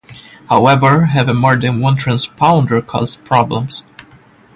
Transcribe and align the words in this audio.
However, 0.49 1.05
having 1.05 1.35
more 1.35 1.55
than 1.55 1.79
one 1.79 1.95
transponder 1.95 2.83
causes 2.83 3.17
problems. 3.17 3.83